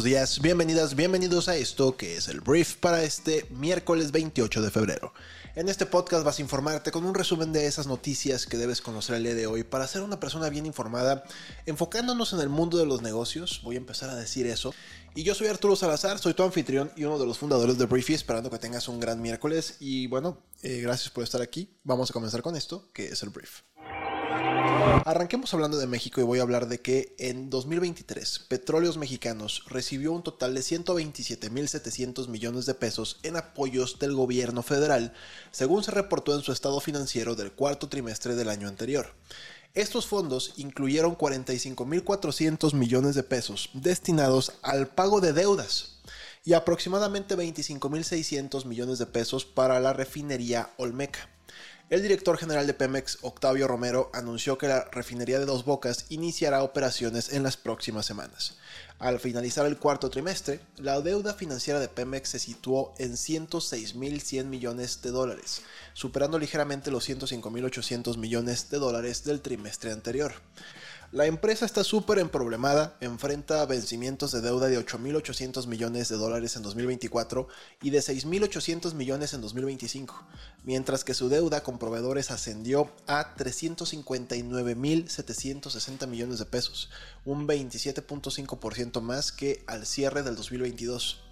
Buenos 0.00 0.18
días, 0.18 0.40
bienvenidas, 0.40 0.96
bienvenidos 0.96 1.48
a 1.50 1.56
esto 1.56 1.94
que 1.94 2.16
es 2.16 2.28
el 2.28 2.40
brief 2.40 2.76
para 2.76 3.02
este 3.02 3.46
miércoles 3.50 4.12
28 4.12 4.62
de 4.62 4.70
febrero. 4.70 5.12
En 5.54 5.68
este 5.68 5.84
podcast 5.84 6.24
vas 6.24 6.38
a 6.38 6.42
informarte 6.42 6.90
con 6.90 7.04
un 7.04 7.14
resumen 7.14 7.52
de 7.52 7.66
esas 7.66 7.86
noticias 7.86 8.46
que 8.46 8.56
debes 8.56 8.80
conocer 8.80 9.16
el 9.16 9.24
día 9.24 9.34
de 9.34 9.46
hoy 9.46 9.62
para 9.62 9.86
ser 9.86 10.00
una 10.00 10.18
persona 10.18 10.48
bien 10.48 10.64
informada, 10.64 11.22
enfocándonos 11.66 12.32
en 12.32 12.40
el 12.40 12.48
mundo 12.48 12.78
de 12.78 12.86
los 12.86 13.02
negocios. 13.02 13.60
Voy 13.62 13.74
a 13.74 13.78
empezar 13.78 14.08
a 14.08 14.14
decir 14.14 14.46
eso. 14.46 14.72
Y 15.14 15.22
yo 15.22 15.34
soy 15.34 15.48
Arturo 15.48 15.76
Salazar, 15.76 16.18
soy 16.18 16.32
tu 16.32 16.44
anfitrión 16.44 16.90
y 16.96 17.04
uno 17.04 17.18
de 17.18 17.26
los 17.26 17.36
fundadores 17.36 17.76
de 17.76 17.84
Briefy, 17.84 18.14
esperando 18.14 18.48
que 18.48 18.58
tengas 18.58 18.88
un 18.88 19.00
gran 19.00 19.20
miércoles. 19.20 19.76
Y 19.80 20.06
bueno, 20.06 20.38
eh, 20.62 20.80
gracias 20.80 21.10
por 21.10 21.24
estar 21.24 21.42
aquí. 21.42 21.76
Vamos 21.84 22.08
a 22.08 22.14
comenzar 22.14 22.40
con 22.40 22.56
esto, 22.56 22.90
que 22.94 23.08
es 23.08 23.22
el 23.22 23.28
brief. 23.28 23.60
Arranquemos 25.04 25.52
hablando 25.54 25.78
de 25.78 25.86
México 25.86 26.20
y 26.20 26.24
voy 26.24 26.38
a 26.38 26.42
hablar 26.42 26.68
de 26.68 26.80
que 26.80 27.14
en 27.18 27.50
2023 27.50 28.40
Petróleos 28.48 28.96
Mexicanos 28.96 29.64
recibió 29.66 30.12
un 30.12 30.22
total 30.22 30.54
de 30.54 30.60
127.700 30.60 32.28
millones 32.28 32.66
de 32.66 32.74
pesos 32.74 33.18
en 33.22 33.36
apoyos 33.36 33.98
del 33.98 34.14
gobierno 34.14 34.62
federal, 34.62 35.12
según 35.50 35.82
se 35.82 35.90
reportó 35.90 36.34
en 36.34 36.42
su 36.42 36.52
estado 36.52 36.80
financiero 36.80 37.34
del 37.34 37.52
cuarto 37.52 37.88
trimestre 37.88 38.34
del 38.34 38.50
año 38.50 38.68
anterior. 38.68 39.14
Estos 39.72 40.06
fondos 40.06 40.54
incluyeron 40.56 41.16
45.400 41.16 42.74
millones 42.74 43.14
de 43.14 43.22
pesos 43.22 43.70
destinados 43.72 44.52
al 44.62 44.88
pago 44.88 45.20
de 45.20 45.32
deudas 45.32 46.00
y 46.44 46.54
aproximadamente 46.54 47.36
25.600 47.36 48.64
millones 48.64 48.98
de 48.98 49.06
pesos 49.06 49.44
para 49.44 49.80
la 49.80 49.92
refinería 49.92 50.70
Olmeca. 50.76 51.28
El 51.90 52.02
director 52.02 52.38
general 52.38 52.68
de 52.68 52.74
Pemex, 52.74 53.18
Octavio 53.22 53.66
Romero, 53.66 54.12
anunció 54.14 54.56
que 54.56 54.68
la 54.68 54.84
refinería 54.92 55.40
de 55.40 55.44
Dos 55.44 55.64
Bocas 55.64 56.04
iniciará 56.08 56.62
operaciones 56.62 57.32
en 57.32 57.42
las 57.42 57.56
próximas 57.56 58.06
semanas. 58.06 58.58
Al 59.00 59.18
finalizar 59.18 59.66
el 59.66 59.76
cuarto 59.76 60.08
trimestre, 60.08 60.60
la 60.76 61.00
deuda 61.00 61.34
financiera 61.34 61.80
de 61.80 61.88
Pemex 61.88 62.28
se 62.28 62.38
situó 62.38 62.94
en 62.98 63.14
106.100 63.14 64.44
millones 64.44 65.02
de 65.02 65.10
dólares, 65.10 65.62
superando 65.92 66.38
ligeramente 66.38 66.92
los 66.92 67.08
105.800 67.08 68.18
millones 68.18 68.70
de 68.70 68.78
dólares 68.78 69.24
del 69.24 69.40
trimestre 69.40 69.90
anterior. 69.90 70.34
La 71.12 71.26
empresa 71.26 71.66
está 71.66 71.82
súper 71.82 72.20
emproblemada, 72.20 72.96
enfrenta 73.00 73.66
vencimientos 73.66 74.30
de 74.30 74.42
deuda 74.42 74.68
de 74.68 74.78
8.800 74.78 75.66
millones 75.66 76.08
de 76.08 76.14
dólares 76.14 76.54
en 76.54 76.62
2024 76.62 77.48
y 77.82 77.90
de 77.90 77.98
6.800 77.98 78.94
millones 78.94 79.34
en 79.34 79.40
2025, 79.40 80.24
mientras 80.62 81.02
que 81.02 81.14
su 81.14 81.28
deuda 81.28 81.64
con 81.64 81.80
proveedores 81.80 82.30
ascendió 82.30 82.92
a 83.08 83.34
359.760 83.34 86.06
millones 86.06 86.38
de 86.38 86.44
pesos, 86.44 86.90
un 87.24 87.48
27.5% 87.48 89.00
más 89.00 89.32
que 89.32 89.64
al 89.66 89.86
cierre 89.86 90.22
del 90.22 90.36
2022. 90.36 91.24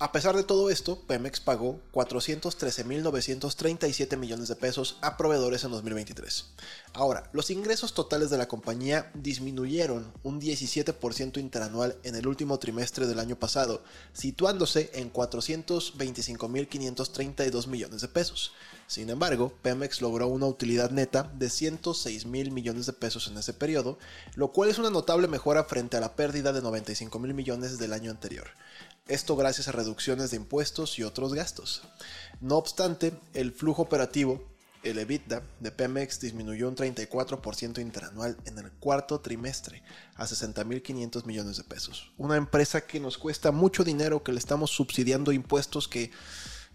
A 0.00 0.12
pesar 0.12 0.36
de 0.36 0.44
todo 0.44 0.70
esto, 0.70 1.00
Pemex 1.08 1.40
pagó 1.40 1.80
413.937 1.92 4.16
millones 4.16 4.46
de 4.46 4.54
pesos 4.54 4.96
a 5.00 5.16
proveedores 5.16 5.64
en 5.64 5.72
2023. 5.72 6.44
Ahora, 6.92 7.28
los 7.32 7.50
ingresos 7.50 7.94
totales 7.94 8.30
de 8.30 8.38
la 8.38 8.46
compañía 8.46 9.10
disminuyeron 9.14 10.12
un 10.22 10.40
17% 10.40 11.40
interanual 11.40 11.96
en 12.04 12.14
el 12.14 12.28
último 12.28 12.60
trimestre 12.60 13.08
del 13.08 13.18
año 13.18 13.40
pasado, 13.40 13.82
situándose 14.12 14.92
en 14.94 15.12
425.532 15.12 17.66
millones 17.66 18.00
de 18.00 18.06
pesos. 18.06 18.52
Sin 18.86 19.10
embargo, 19.10 19.52
Pemex 19.62 20.00
logró 20.00 20.28
una 20.28 20.46
utilidad 20.46 20.92
neta 20.92 21.24
de 21.24 21.50
106 21.50 22.24
mil 22.24 22.52
millones 22.52 22.86
de 22.86 22.92
pesos 22.92 23.26
en 23.26 23.36
ese 23.36 23.52
periodo, 23.52 23.98
lo 24.36 24.52
cual 24.52 24.70
es 24.70 24.78
una 24.78 24.90
notable 24.90 25.26
mejora 25.26 25.64
frente 25.64 25.96
a 25.96 26.00
la 26.00 26.14
pérdida 26.14 26.52
de 26.52 26.62
95 26.62 27.18
mil 27.18 27.34
millones 27.34 27.78
del 27.78 27.92
año 27.92 28.12
anterior. 28.12 28.46
Esto 29.08 29.36
gracias 29.36 29.68
a 29.68 29.72
reducciones 29.72 30.30
de 30.30 30.36
impuestos 30.36 30.98
y 30.98 31.02
otros 31.02 31.32
gastos. 31.32 31.82
No 32.40 32.56
obstante, 32.56 33.18
el 33.32 33.52
flujo 33.52 33.80
operativo, 33.80 34.44
el 34.82 34.98
EBITDA 34.98 35.42
de 35.60 35.70
Pemex 35.72 36.20
disminuyó 36.20 36.68
un 36.68 36.76
34% 36.76 37.80
interanual 37.80 38.36
en 38.44 38.58
el 38.58 38.70
cuarto 38.72 39.20
trimestre 39.20 39.82
a 40.14 40.26
60.500 40.26 41.24
millones 41.24 41.56
de 41.56 41.64
pesos. 41.64 42.12
Una 42.18 42.36
empresa 42.36 42.82
que 42.82 43.00
nos 43.00 43.16
cuesta 43.16 43.50
mucho 43.50 43.82
dinero, 43.82 44.22
que 44.22 44.32
le 44.32 44.38
estamos 44.38 44.70
subsidiando 44.70 45.32
impuestos 45.32 45.88
que, 45.88 46.10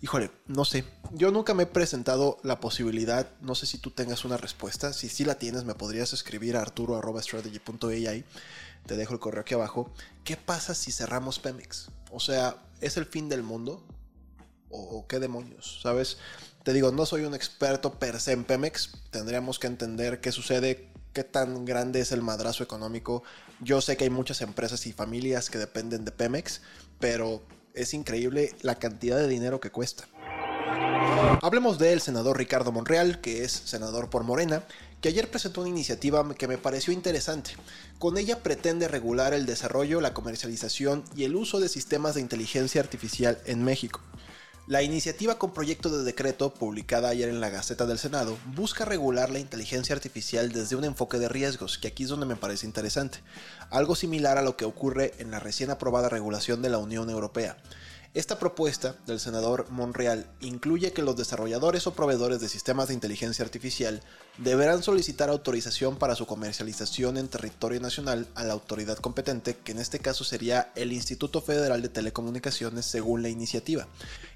híjole, 0.01 0.31
no 0.47 0.65
sé. 0.65 0.85
Yo 1.11 1.31
nunca 1.31 1.53
me 1.53 1.63
he 1.63 1.67
presentado 1.67 2.39
la 2.41 2.59
posibilidad, 2.59 3.29
no 3.41 3.53
sé 3.53 3.67
si 3.67 3.77
tú 3.77 3.91
tengas 3.91 4.25
una 4.25 4.37
respuesta. 4.37 4.91
Si 4.91 5.07
sí 5.07 5.23
la 5.23 5.35
tienes, 5.35 5.65
me 5.65 5.75
podrías 5.75 6.13
escribir 6.13 6.57
a 6.57 6.61
arturo.strategy.ai 6.61 8.25
te 8.85 8.97
dejo 8.97 9.13
el 9.13 9.19
correo 9.19 9.41
aquí 9.41 9.53
abajo. 9.53 9.91
¿Qué 10.23 10.37
pasa 10.37 10.75
si 10.75 10.91
cerramos 10.91 11.39
Pemex? 11.39 11.89
O 12.13 12.19
sea, 12.19 12.57
¿es 12.79 12.95
el 12.97 13.05
fin 13.05 13.27
del 13.27 13.41
mundo? 13.41 13.83
¿O, 14.69 15.07
qué 15.07 15.19
demonios? 15.19 15.79
¿Sabes? 15.81 16.17
Te 16.63 16.71
digo, 16.71 16.91
no 16.91 17.05
soy 17.07 17.25
un 17.25 17.33
experto 17.33 17.97
per 17.97 18.19
se 18.19 18.33
en 18.33 18.43
Pemex. 18.43 18.91
Tendríamos 19.09 19.57
que 19.57 19.67
entender 19.67 20.21
qué 20.21 20.31
sucede, 20.31 20.89
qué 21.11 21.23
tan 21.23 21.65
grande 21.65 22.01
es 22.01 22.11
el 22.11 22.21
madrazo 22.21 22.63
económico. 22.63 23.23
Yo 23.61 23.81
sé 23.81 23.97
que 23.97 24.03
hay 24.03 24.09
muchas 24.11 24.41
empresas 24.41 24.85
y 24.85 24.93
familias 24.93 25.49
que 25.49 25.57
dependen 25.57 26.05
de 26.05 26.11
Pemex, 26.11 26.61
pero 26.99 27.41
es 27.73 27.95
increíble 27.95 28.55
la 28.61 28.75
cantidad 28.75 29.17
de 29.17 29.27
dinero 29.27 29.59
que 29.59 29.71
cuesta. 29.71 30.07
Hablemos 31.41 31.79
del 31.79 31.99
senador 31.99 32.37
Ricardo 32.37 32.71
Monreal, 32.71 33.21
que 33.21 33.43
es 33.43 33.51
senador 33.51 34.11
por 34.11 34.23
Morena, 34.23 34.63
que 35.03 35.09
ayer 35.09 35.29
presentó 35.29 35.59
una 35.59 35.69
iniciativa 35.69 36.33
que 36.33 36.47
me 36.47 36.57
pareció 36.57 36.93
interesante. 36.93 37.51
Con 37.99 38.17
ella 38.17 38.41
pretende 38.41 38.87
regular 38.87 39.33
el 39.33 39.45
desarrollo, 39.45 39.99
la 39.99 40.13
comercialización 40.13 41.03
y 41.13 41.25
el 41.25 41.35
uso 41.35 41.59
de 41.59 41.67
sistemas 41.67 42.15
de 42.15 42.21
inteligencia 42.21 42.79
artificial 42.79 43.37
en 43.45 43.65
México. 43.65 43.99
La 44.65 44.81
iniciativa 44.81 45.37
con 45.37 45.51
proyecto 45.51 45.89
de 45.89 46.05
decreto, 46.05 46.53
publicada 46.53 47.09
ayer 47.09 47.27
en 47.27 47.41
la 47.41 47.49
Gaceta 47.49 47.85
del 47.85 47.99
Senado, 47.99 48.37
busca 48.55 48.85
regular 48.85 49.29
la 49.29 49.39
inteligencia 49.39 49.93
artificial 49.93 50.53
desde 50.53 50.77
un 50.77 50.85
enfoque 50.85 51.19
de 51.19 51.27
riesgos, 51.27 51.77
que 51.77 51.89
aquí 51.89 52.03
es 52.03 52.09
donde 52.09 52.25
me 52.25 52.37
parece 52.37 52.65
interesante, 52.65 53.19
algo 53.71 53.97
similar 53.97 54.37
a 54.37 54.41
lo 54.41 54.55
que 54.55 54.63
ocurre 54.63 55.15
en 55.17 55.31
la 55.31 55.41
recién 55.41 55.69
aprobada 55.69 56.07
regulación 56.07 56.61
de 56.61 56.69
la 56.69 56.77
Unión 56.77 57.09
Europea. 57.09 57.57
Esta 58.13 58.37
propuesta 58.37 58.95
del 59.07 59.19
senador 59.19 59.71
Monreal 59.71 60.27
incluye 60.39 60.93
que 60.93 61.01
los 61.01 61.17
desarrolladores 61.17 61.87
o 61.87 61.95
proveedores 61.95 62.39
de 62.41 62.47
sistemas 62.47 62.87
de 62.87 62.93
inteligencia 62.93 63.43
artificial 63.43 64.03
deberán 64.37 64.83
solicitar 64.83 65.29
autorización 65.29 65.97
para 65.97 66.13
su 66.13 66.27
comercialización 66.27 67.17
en 67.17 67.27
territorio 67.27 67.79
nacional 67.79 68.27
a 68.35 68.43
la 68.43 68.53
autoridad 68.53 68.99
competente, 68.99 69.57
que 69.63 69.71
en 69.71 69.79
este 69.79 69.97
caso 69.97 70.23
sería 70.23 70.71
el 70.75 70.93
Instituto 70.93 71.41
Federal 71.41 71.81
de 71.81 71.89
Telecomunicaciones 71.89 72.85
según 72.85 73.23
la 73.23 73.29
iniciativa. 73.29 73.87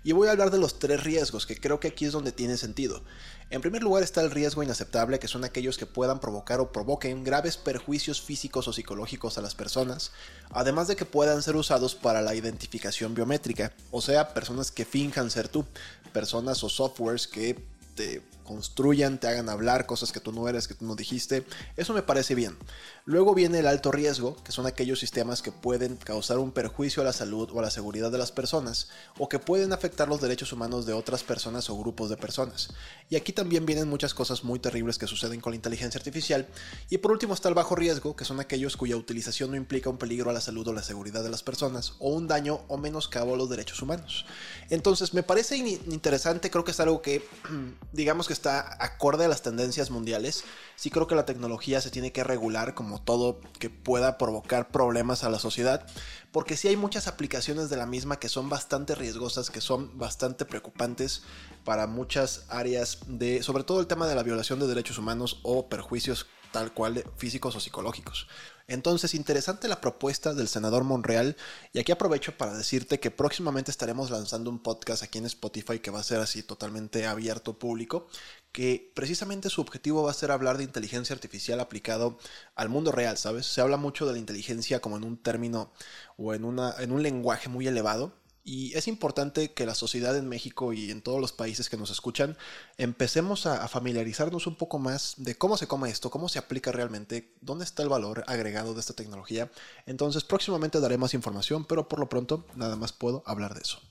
Y 0.03 0.11
voy 0.13 0.27
a 0.27 0.31
hablar 0.31 0.49
de 0.49 0.57
los 0.57 0.79
tres 0.79 1.03
riesgos, 1.03 1.45
que 1.45 1.59
creo 1.59 1.79
que 1.79 1.89
aquí 1.89 2.05
es 2.05 2.13
donde 2.13 2.31
tiene 2.31 2.57
sentido. 2.57 3.03
En 3.49 3.61
primer 3.61 3.81
lugar 3.81 4.03
está 4.03 4.21
el 4.21 4.31
riesgo 4.31 4.61
inaceptable, 4.61 5.19
que 5.19 5.27
son 5.27 5.45
aquellos 5.45 5.77
que 5.77 5.85
puedan 5.85 6.19
provocar 6.19 6.59
o 6.59 6.71
provoquen 6.71 7.23
graves 7.23 7.57
perjuicios 7.57 8.21
físicos 8.21 8.67
o 8.67 8.73
psicológicos 8.73 9.37
a 9.37 9.41
las 9.41 9.55
personas, 9.55 10.11
además 10.49 10.87
de 10.87 10.95
que 10.95 11.05
puedan 11.05 11.41
ser 11.41 11.55
usados 11.55 11.95
para 11.95 12.21
la 12.21 12.35
identificación 12.35 13.13
biométrica, 13.13 13.66
o 13.91 14.01
sea, 14.01 14.33
personas 14.33 14.71
que 14.71 14.85
finjan 14.85 15.29
ser 15.29 15.47
tú, 15.47 15.65
personas 16.13 16.63
o 16.63 16.69
softwares 16.69 17.27
que 17.27 17.57
te 17.95 18.21
construyan, 18.47 19.19
te 19.19 19.27
hagan 19.27 19.49
hablar 19.49 19.85
cosas 19.85 20.11
que 20.11 20.19
tú 20.19 20.31
no 20.31 20.49
eres, 20.49 20.67
que 20.67 20.73
tú 20.73 20.85
no 20.85 20.95
dijiste. 20.95 21.45
Eso 21.75 21.93
me 21.93 22.01
parece 22.01 22.33
bien. 22.33 22.57
Luego 23.05 23.35
viene 23.35 23.59
el 23.59 23.67
alto 23.67 23.91
riesgo, 23.91 24.35
que 24.43 24.51
son 24.51 24.65
aquellos 24.65 24.99
sistemas 24.99 25.41
que 25.41 25.51
pueden 25.51 25.95
causar 25.97 26.39
un 26.39 26.51
perjuicio 26.51 27.01
a 27.03 27.05
la 27.05 27.13
salud 27.13 27.49
o 27.53 27.59
a 27.59 27.61
la 27.61 27.69
seguridad 27.69 28.11
de 28.11 28.17
las 28.17 28.31
personas, 28.31 28.89
o 29.19 29.29
que 29.29 29.39
pueden 29.39 29.71
afectar 29.71 30.07
los 30.07 30.19
derechos 30.19 30.51
humanos 30.51 30.85
de 30.85 30.93
otras 30.93 31.23
personas 31.23 31.69
o 31.69 31.77
grupos 31.77 32.09
de 32.09 32.17
personas. 32.17 32.69
Y 33.09 33.15
aquí 33.15 33.31
también 33.31 33.65
vienen 33.65 33.87
muchas 33.87 34.13
cosas 34.13 34.43
muy 34.43 34.59
terribles 34.59 34.97
que 34.97 35.07
suceden 35.07 35.39
con 35.39 35.51
la 35.51 35.57
inteligencia 35.57 35.99
artificial. 35.99 36.47
Y 36.89 36.97
por 36.97 37.11
último 37.11 37.33
está 37.33 37.49
el 37.49 37.55
bajo 37.55 37.75
riesgo, 37.75 38.15
que 38.15 38.25
son 38.25 38.39
aquellos 38.39 38.75
cuya 38.75 38.97
utilización 38.97 39.51
no 39.51 39.57
implica 39.57 39.89
un 39.89 39.97
peligro 39.97 40.29
a 40.29 40.33
la 40.33 40.41
salud 40.41 40.67
o 40.67 40.73
la 40.73 40.83
seguridad 40.83 41.23
de 41.23 41.29
las 41.29 41.43
personas, 41.43 41.93
o 41.99 42.09
un 42.09 42.27
daño 42.27 42.61
o 42.67 42.77
menoscabo 42.77 43.33
a 43.33 43.37
los 43.37 43.49
derechos 43.49 43.81
humanos. 43.81 44.25
Entonces 44.69 45.13
me 45.13 45.23
parece 45.23 45.57
interesante, 45.57 46.49
creo 46.49 46.63
que 46.63 46.71
es 46.71 46.79
algo 46.79 47.01
que 47.01 47.27
digamos 47.93 48.27
que 48.27 48.33
está 48.37 48.77
acorde 48.83 49.25
a 49.25 49.27
las 49.27 49.41
tendencias 49.41 49.91
mundiales. 49.91 50.43
Sí 50.75 50.89
creo 50.89 51.07
que 51.07 51.15
la 51.15 51.25
tecnología 51.25 51.81
se 51.81 51.89
tiene 51.89 52.11
que 52.11 52.23
regular 52.23 52.73
como 52.73 53.01
todo 53.01 53.41
que 53.59 53.69
pueda 53.69 54.17
provocar 54.17 54.71
problemas 54.71 55.23
a 55.23 55.29
la 55.29 55.39
sociedad, 55.39 55.85
porque 56.31 56.55
sí 56.55 56.67
hay 56.67 56.77
muchas 56.77 57.07
aplicaciones 57.07 57.69
de 57.69 57.77
la 57.77 57.85
misma 57.85 58.19
que 58.19 58.29
son 58.29 58.49
bastante 58.49 58.95
riesgosas, 58.95 59.49
que 59.49 59.61
son 59.61 59.97
bastante 59.97 60.45
preocupantes 60.45 61.23
para 61.65 61.87
muchas 61.87 62.45
áreas 62.49 62.99
de, 63.07 63.43
sobre 63.43 63.63
todo 63.63 63.79
el 63.79 63.87
tema 63.87 64.07
de 64.07 64.15
la 64.15 64.23
violación 64.23 64.59
de 64.59 64.67
derechos 64.67 64.97
humanos 64.97 65.39
o 65.43 65.67
perjuicios 65.67 66.27
tal 66.57 66.73
cual 66.73 67.03
físicos 67.17 67.55
o 67.55 67.59
psicológicos. 67.59 68.27
Entonces, 68.67 69.13
interesante 69.13 69.67
la 69.67 69.79
propuesta 69.79 70.33
del 70.33 70.47
senador 70.47 70.83
Monreal. 70.83 71.37
Y 71.71 71.79
aquí 71.79 71.91
aprovecho 71.91 72.35
para 72.35 72.57
decirte 72.57 72.99
que 72.99 73.11
próximamente 73.11 73.69
estaremos 73.69 74.09
lanzando 74.09 74.49
un 74.49 74.59
podcast 74.59 75.03
aquí 75.03 75.19
en 75.19 75.25
Spotify 75.25 75.79
que 75.79 75.91
va 75.91 75.99
a 75.99 76.03
ser 76.03 76.19
así 76.19 76.41
totalmente 76.41 77.05
abierto 77.05 77.59
público. 77.59 78.07
Que 78.51 78.91
precisamente 78.95 79.51
su 79.51 79.61
objetivo 79.61 80.01
va 80.01 80.11
a 80.11 80.15
ser 80.15 80.31
hablar 80.31 80.57
de 80.57 80.63
inteligencia 80.63 81.13
artificial 81.13 81.59
aplicado 81.59 82.17
al 82.55 82.69
mundo 82.69 82.91
real, 82.91 83.19
¿sabes? 83.19 83.45
Se 83.45 83.61
habla 83.61 83.77
mucho 83.77 84.07
de 84.07 84.13
la 84.13 84.19
inteligencia 84.19 84.81
como 84.81 84.97
en 84.97 85.03
un 85.03 85.17
término 85.17 85.71
o 86.17 86.33
en, 86.33 86.43
una, 86.43 86.73
en 86.79 86.91
un 86.91 87.03
lenguaje 87.03 87.49
muy 87.49 87.67
elevado 87.67 88.13
y 88.47 88.73
es 88.77 88.87
importante 88.87 89.51
que 89.51 89.65
la 89.65 89.75
sociedad 89.75 90.15
en 90.15 90.29
México 90.29 90.71
y 90.71 90.89
en 90.89 91.01
todos 91.01 91.19
los 91.19 91.33
países 91.33 91.69
que 91.69 91.75
nos 91.75 91.89
escuchan 91.89 92.37
empecemos 92.77 93.45
a, 93.45 93.67
familiarizarnos 93.67 94.47
un 94.47 94.55
poco 94.55 94.79
más 94.79 95.15
de 95.17 95.37
cómo 95.37 95.57
se 95.57 95.67
come 95.67 95.89
esto, 95.89 96.09
cómo 96.09 96.29
se 96.29 96.39
aplica 96.39 96.71
realmente, 96.71 97.35
dónde 97.41 97.65
está 97.65 97.83
el 97.83 97.89
valor 97.89 98.23
agregado 98.25 98.73
de 98.73 98.79
esta 98.79 98.93
tecnología. 98.93 99.51
Entonces 99.85 100.23
próximamente 100.23 100.79
daré 100.79 100.97
más 100.97 101.13
información, 101.13 101.65
pero 101.65 101.89
por 101.89 101.99
lo 101.99 102.07
pronto 102.07 102.45
nada 102.55 102.77
más 102.77 102.93
puedo 102.93 103.21
hablar 103.25 103.53
de 103.53 103.63
eso. 103.63 103.81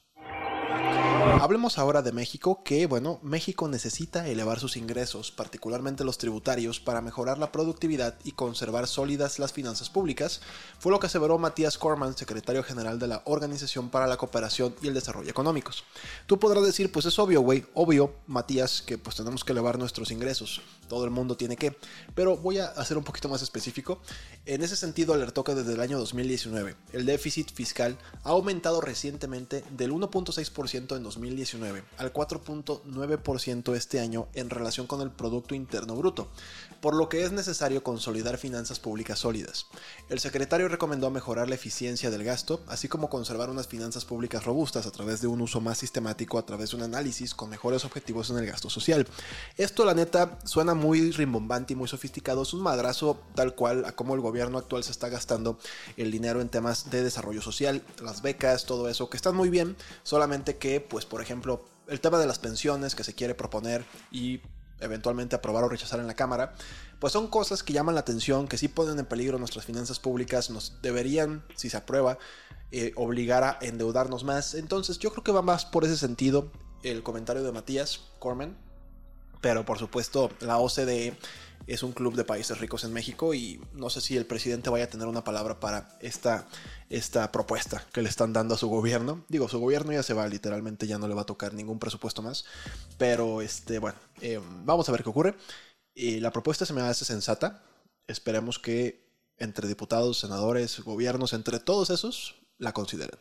Hablemos 1.28 1.76
ahora 1.78 2.02
de 2.02 2.12
México, 2.12 2.62
que 2.64 2.86
bueno, 2.86 3.18
México 3.22 3.68
necesita 3.68 4.26
elevar 4.28 4.58
sus 4.58 4.76
ingresos, 4.76 5.32
particularmente 5.32 6.02
los 6.02 6.18
tributarios, 6.18 6.80
para 6.80 7.02
mejorar 7.02 7.38
la 7.38 7.52
productividad 7.52 8.14
y 8.24 8.32
conservar 8.32 8.86
sólidas 8.86 9.38
las 9.38 9.52
finanzas 9.52 9.90
públicas, 9.90 10.40
fue 10.78 10.92
lo 10.92 11.00
que 11.00 11.06
aseveró 11.06 11.36
Matías 11.38 11.78
Corman, 11.78 12.16
secretario 12.16 12.62
general 12.62 12.98
de 12.98 13.08
la 13.08 13.22
Organización 13.26 13.90
para 13.90 14.06
la 14.06 14.16
Cooperación 14.16 14.74
y 14.80 14.88
el 14.88 14.94
Desarrollo 14.94 15.28
Económicos. 15.28 15.84
Tú 16.26 16.38
podrás 16.38 16.64
decir, 16.64 16.90
pues 16.90 17.04
es 17.06 17.18
obvio, 17.18 17.42
güey, 17.42 17.66
obvio, 17.74 18.14
Matías, 18.26 18.80
que 18.80 18.96
pues 18.96 19.16
tenemos 19.16 19.44
que 19.44 19.52
elevar 19.52 19.78
nuestros 19.78 20.10
ingresos, 20.10 20.62
todo 20.88 21.04
el 21.04 21.10
mundo 21.10 21.36
tiene 21.36 21.56
que, 21.56 21.76
pero 22.14 22.36
voy 22.36 22.58
a 22.58 22.68
hacer 22.68 22.96
un 22.96 23.04
poquito 23.04 23.28
más 23.28 23.42
específico. 23.42 24.00
En 24.46 24.62
ese 24.62 24.76
sentido, 24.76 25.12
alertó 25.12 25.44
que 25.44 25.54
desde 25.54 25.74
el 25.74 25.80
año 25.80 25.98
2019 25.98 26.76
el 26.92 27.04
déficit 27.04 27.52
fiscal 27.52 27.98
ha 28.24 28.30
aumentado 28.30 28.80
recientemente 28.80 29.64
del 29.76 29.92
1.6% 29.92 30.96
en 30.96 31.02
2019 31.02 31.15
al 31.98 32.12
4.9% 32.12 33.74
este 33.74 34.00
año 34.00 34.28
en 34.34 34.50
relación 34.50 34.86
con 34.86 35.00
el 35.00 35.10
Producto 35.10 35.54
Interno 35.54 35.96
Bruto, 35.96 36.28
por 36.80 36.94
lo 36.94 37.08
que 37.08 37.24
es 37.24 37.32
necesario 37.32 37.82
consolidar 37.82 38.38
finanzas 38.38 38.78
públicas 38.78 39.18
sólidas. 39.18 39.66
El 40.08 40.20
secretario 40.20 40.68
recomendó 40.68 41.10
mejorar 41.10 41.48
la 41.48 41.54
eficiencia 41.54 42.10
del 42.10 42.24
gasto, 42.24 42.60
así 42.68 42.88
como 42.88 43.08
conservar 43.08 43.50
unas 43.50 43.66
finanzas 43.68 44.04
públicas 44.04 44.44
robustas 44.44 44.86
a 44.86 44.90
través 44.90 45.20
de 45.20 45.26
un 45.26 45.40
uso 45.40 45.60
más 45.60 45.78
sistemático, 45.78 46.38
a 46.38 46.46
través 46.46 46.70
de 46.70 46.76
un 46.76 46.82
análisis 46.82 47.34
con 47.34 47.50
mejores 47.50 47.84
objetivos 47.84 48.30
en 48.30 48.38
el 48.38 48.46
gasto 48.46 48.70
social. 48.70 49.06
Esto 49.56 49.84
la 49.84 49.94
neta 49.94 50.38
suena 50.44 50.74
muy 50.74 51.10
rimbombante 51.12 51.72
y 51.72 51.76
muy 51.76 51.88
sofisticado, 51.88 52.42
es 52.42 52.52
un 52.52 52.60
madrazo 52.60 53.18
tal 53.34 53.54
cual 53.54 53.84
a 53.84 53.92
cómo 53.92 54.14
el 54.14 54.20
gobierno 54.20 54.58
actual 54.58 54.84
se 54.84 54.92
está 54.92 55.08
gastando 55.08 55.58
el 55.96 56.10
dinero 56.10 56.40
en 56.40 56.48
temas 56.48 56.90
de 56.90 57.02
desarrollo 57.02 57.42
social, 57.42 57.82
las 58.02 58.22
becas, 58.22 58.66
todo 58.66 58.88
eso, 58.88 59.08
que 59.10 59.16
están 59.16 59.34
muy 59.34 59.48
bien, 59.48 59.76
solamente 60.02 60.56
que, 60.56 60.80
pues 61.06 61.10
por 61.10 61.22
ejemplo, 61.22 61.64
el 61.88 62.00
tema 62.00 62.18
de 62.18 62.26
las 62.26 62.38
pensiones 62.38 62.94
que 62.94 63.04
se 63.04 63.14
quiere 63.14 63.34
proponer 63.34 63.84
y 64.10 64.40
eventualmente 64.80 65.36
aprobar 65.36 65.64
o 65.64 65.68
rechazar 65.68 66.00
en 66.00 66.06
la 66.06 66.14
Cámara, 66.14 66.54
pues 66.98 67.12
son 67.12 67.28
cosas 67.28 67.62
que 67.62 67.72
llaman 67.72 67.94
la 67.94 68.00
atención, 68.00 68.48
que 68.48 68.58
sí 68.58 68.68
ponen 68.68 68.98
en 68.98 69.06
peligro 69.06 69.38
nuestras 69.38 69.64
finanzas 69.64 69.98
públicas, 69.98 70.50
nos 70.50 70.80
deberían, 70.82 71.44
si 71.54 71.70
se 71.70 71.76
aprueba, 71.76 72.18
eh, 72.72 72.92
obligar 72.96 73.44
a 73.44 73.58
endeudarnos 73.60 74.24
más. 74.24 74.54
Entonces 74.54 74.98
yo 74.98 75.10
creo 75.12 75.24
que 75.24 75.32
va 75.32 75.42
más 75.42 75.64
por 75.64 75.84
ese 75.84 75.96
sentido 75.96 76.50
el 76.82 77.02
comentario 77.02 77.42
de 77.42 77.52
Matías 77.52 78.00
Corman, 78.18 78.56
pero 79.40 79.64
por 79.64 79.78
supuesto 79.78 80.30
la 80.40 80.58
OCDE 80.58 81.16
es 81.66 81.82
un 81.82 81.92
club 81.92 82.14
de 82.14 82.24
países 82.24 82.58
ricos 82.58 82.84
en 82.84 82.92
México 82.92 83.34
y 83.34 83.60
no 83.72 83.90
sé 83.90 84.00
si 84.00 84.16
el 84.16 84.26
presidente 84.26 84.70
vaya 84.70 84.84
a 84.84 84.90
tener 84.90 85.08
una 85.08 85.24
palabra 85.24 85.58
para 85.58 85.96
esta, 86.00 86.46
esta 86.90 87.32
propuesta 87.32 87.84
que 87.92 88.02
le 88.02 88.08
están 88.08 88.32
dando 88.32 88.54
a 88.54 88.58
su 88.58 88.68
gobierno. 88.68 89.24
Digo, 89.28 89.48
su 89.48 89.58
gobierno 89.58 89.92
ya 89.92 90.02
se 90.02 90.14
va, 90.14 90.28
literalmente 90.28 90.86
ya 90.86 90.98
no 90.98 91.08
le 91.08 91.14
va 91.14 91.22
a 91.22 91.26
tocar 91.26 91.54
ningún 91.54 91.78
presupuesto 91.78 92.22
más. 92.22 92.44
Pero 92.98 93.42
este, 93.42 93.78
bueno, 93.78 93.98
eh, 94.20 94.40
vamos 94.64 94.88
a 94.88 94.92
ver 94.92 95.02
qué 95.02 95.10
ocurre. 95.10 95.34
Y 95.94 96.20
la 96.20 96.30
propuesta 96.30 96.66
se 96.66 96.72
me 96.72 96.82
hace 96.82 97.04
sensata. 97.04 97.62
Esperemos 98.06 98.58
que 98.58 99.06
entre 99.38 99.66
diputados, 99.66 100.20
senadores, 100.20 100.80
gobiernos, 100.80 101.32
entre 101.32 101.58
todos 101.58 101.90
esos, 101.90 102.36
la 102.58 102.72
consideren. 102.72 103.18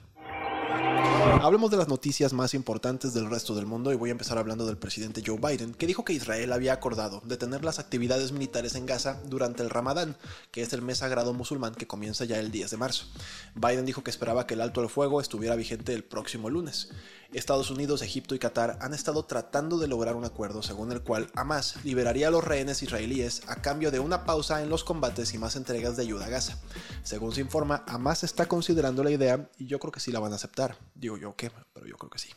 Hablemos 1.41 1.69
de 1.69 1.77
las 1.77 1.87
noticias 1.87 2.33
más 2.33 2.53
importantes 2.53 3.13
del 3.13 3.29
resto 3.29 3.53
del 3.53 3.67
mundo 3.67 3.93
y 3.93 3.95
voy 3.95 4.09
a 4.09 4.13
empezar 4.13 4.37
hablando 4.37 4.65
del 4.65 4.77
presidente 4.77 5.21
Joe 5.23 5.37
Biden, 5.37 5.75
que 5.75 5.85
dijo 5.85 6.03
que 6.03 6.13
Israel 6.13 6.51
había 6.51 6.73
acordado 6.73 7.21
detener 7.23 7.63
las 7.63 7.77
actividades 7.77 8.31
militares 8.31 8.73
en 8.73 8.87
Gaza 8.87 9.21
durante 9.25 9.61
el 9.61 9.69
Ramadán, 9.69 10.17
que 10.51 10.61
es 10.63 10.73
el 10.73 10.81
mes 10.81 10.99
sagrado 10.99 11.33
musulmán 11.33 11.75
que 11.75 11.85
comienza 11.85 12.25
ya 12.25 12.39
el 12.39 12.51
10 12.51 12.71
de 12.71 12.77
marzo. 12.77 13.05
Biden 13.53 13.85
dijo 13.85 14.03
que 14.03 14.09
esperaba 14.09 14.47
que 14.47 14.55
el 14.55 14.61
alto 14.61 14.81
al 14.81 14.89
fuego 14.89 15.21
estuviera 15.21 15.55
vigente 15.55 15.93
el 15.93 16.03
próximo 16.03 16.49
lunes. 16.49 16.89
Estados 17.31 17.69
Unidos, 17.69 18.01
Egipto 18.01 18.33
y 18.33 18.39
Qatar 18.39 18.77
han 18.81 18.93
estado 18.93 19.25
tratando 19.25 19.77
de 19.77 19.87
lograr 19.87 20.15
un 20.15 20.25
acuerdo 20.25 20.63
según 20.63 20.91
el 20.91 21.01
cual 21.01 21.27
Hamas 21.35 21.75
liberaría 21.83 22.29
a 22.29 22.31
los 22.31 22.43
rehenes 22.43 22.81
israelíes 22.81 23.41
a 23.47 23.57
cambio 23.57 23.91
de 23.91 23.99
una 23.99 24.25
pausa 24.25 24.63
en 24.63 24.69
los 24.69 24.83
combates 24.83 25.33
y 25.33 25.37
más 25.37 25.55
entregas 25.55 25.95
de 25.95 26.03
ayuda 26.03 26.25
a 26.25 26.29
Gaza. 26.29 26.57
Según 27.03 27.33
se 27.33 27.41
informa, 27.41 27.83
Hamas 27.87 28.23
está 28.23 28.47
considerando 28.47 29.03
la 29.03 29.11
idea 29.11 29.49
y 29.59 29.65
yo 29.67 29.79
creo 29.79 29.91
que 29.91 29.99
sí 29.99 30.11
la 30.11 30.19
van 30.19 30.31
a 30.31 30.35
aceptar. 30.37 30.64
Digo 30.93 31.17
yo 31.17 31.35
que, 31.35 31.51
pero 31.73 31.85
yo 31.85 31.97
creo 31.97 32.09
que 32.09 32.19
sí. 32.19 32.29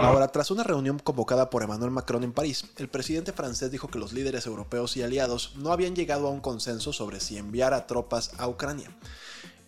Ahora, 0.00 0.28
tras 0.28 0.50
una 0.50 0.62
reunión 0.62 0.98
convocada 0.98 1.50
por 1.50 1.62
Emmanuel 1.62 1.90
Macron 1.90 2.24
en 2.24 2.32
París, 2.32 2.64
el 2.76 2.88
presidente 2.88 3.32
francés 3.32 3.70
dijo 3.70 3.88
que 3.88 3.98
los 3.98 4.12
líderes 4.12 4.46
europeos 4.46 4.96
y 4.96 5.02
aliados 5.02 5.54
no 5.56 5.72
habían 5.72 5.94
llegado 5.94 6.28
a 6.28 6.30
un 6.30 6.40
consenso 6.40 6.92
sobre 6.92 7.20
si 7.20 7.38
enviar 7.38 7.86
tropas 7.86 8.32
a 8.38 8.48
Ucrania 8.48 8.90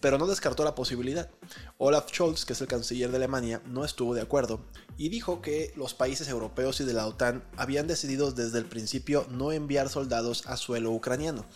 pero 0.04 0.18
no 0.18 0.26
descartó 0.26 0.64
la 0.64 0.74
posibilidad. 0.74 1.30
Olaf 1.78 2.10
Scholz, 2.10 2.44
que 2.44 2.52
es 2.52 2.60
el 2.60 2.66
canciller 2.66 3.10
de 3.10 3.16
Alemania, 3.16 3.62
no 3.64 3.86
estuvo 3.86 4.14
de 4.14 4.20
acuerdo 4.20 4.60
y 4.98 5.08
dijo 5.08 5.40
que 5.40 5.72
los 5.76 5.94
países 5.94 6.28
europeos 6.28 6.78
y 6.82 6.84
de 6.84 6.92
la 6.92 7.06
OTAN 7.06 7.42
habían 7.56 7.86
decidido 7.86 8.30
desde 8.30 8.58
el 8.58 8.66
principio 8.66 9.26
no 9.30 9.50
enviar 9.50 9.88
soldados 9.88 10.46
a 10.46 10.58
suelo 10.58 10.90
ucraniano. 10.90 11.46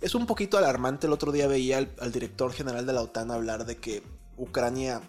Es 0.00 0.14
un 0.14 0.24
poquito 0.24 0.56
alarmante, 0.56 1.06
el 1.06 1.12
otro 1.12 1.32
día 1.32 1.48
veía 1.48 1.86
al, 1.98 2.10
director 2.10 2.50
general 2.54 2.86
de 2.86 2.94
la 2.94 3.02
OTAN 3.02 3.30
hablar 3.30 3.66
de 3.66 3.76
que 3.76 4.02
Ucrania 4.38 5.02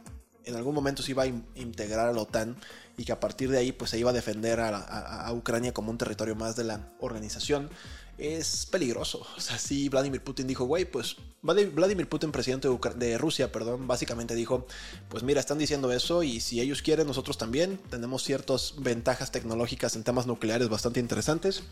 en 0.50 0.56
algún 0.56 0.76
momento 0.76 1.04
se 1.04 1.12
iba 1.12 1.24
a 1.24 1.28
integrar 1.28 2.08
a 2.08 2.14
la 2.14 2.22
OTAN 2.22 2.58
y 2.98 3.06
que 3.06 3.14
a 3.14 3.20
partir 3.20 3.50
de 3.50 3.58
ahí 3.58 3.72
pues 3.72 3.92
se 3.92 3.98
iba 3.98 4.10
a 4.10 4.14
defender 4.14 4.60
a, 4.60 5.32
Ucrania 5.34 5.74
como 5.74 5.90
un 5.90 5.98
territorio 5.98 6.36
más 6.36 6.58
de 6.58 6.66
la 6.66 6.92
organización 7.00 7.70
es 8.18 8.66
peligroso. 8.66 9.26
O 9.38 9.42
sea, 9.42 9.58
sí, 9.58 9.88
Vladimir 9.88 10.22
Putin 10.22 10.48
dijo, 10.48 10.66
güey, 10.66 10.84
pues 10.84 11.16
Vladimir 11.42 12.10
Putin, 12.10 12.34
presidente 12.34 12.68
de, 12.98 13.18
Rusia, 13.18 13.54
perdón, 13.54 13.88
básicamente 13.88 14.36
dijo, 14.36 14.68
pues 15.08 15.24
mira, 15.24 15.40
están 15.40 15.58
diciendo 15.58 15.94
eso 15.94 16.24
y 16.24 16.42
si 16.42 16.60
ellos 16.60 16.82
quieren, 16.82 17.08
nosotros 17.08 17.38
también 17.38 17.80
tenemos 17.90 18.24
ciertas 18.24 18.74
ventajas 18.80 19.32
tecnológicas 19.32 19.96
en 19.96 20.04
temas 20.04 20.28
nucleares 20.28 20.68
bastante 20.68 21.00
interesantes. 21.00 21.64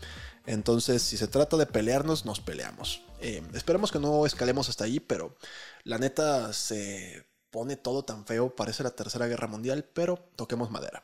Entonces, 0.46 1.02
si 1.02 1.18
se 1.18 1.28
trata 1.28 1.58
de 1.58 1.66
pelearnos, 1.66 2.24
nos 2.24 2.40
peleamos. 2.40 3.02
Eh, 3.20 3.42
esperemos 3.52 3.92
que 3.92 3.98
no 3.98 4.24
escalemos 4.24 4.70
hasta 4.70 4.84
ahí, 4.84 4.98
pero 4.98 5.36
la 5.84 5.98
neta 5.98 6.54
se 6.54 7.27
pone 7.50 7.76
todo 7.76 8.04
tan 8.04 8.24
feo, 8.26 8.54
parece 8.54 8.82
la 8.82 8.90
Tercera 8.90 9.26
Guerra 9.26 9.46
Mundial, 9.46 9.84
pero 9.94 10.18
toquemos 10.36 10.70
madera. 10.70 11.02